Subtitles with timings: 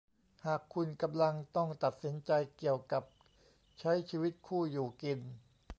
[0.45, 3.03] หากคุณกำลังต้องตัดสินใจเกี่ยวกับ
[3.79, 5.19] ใช้ชีวิตคู่อยู่กิน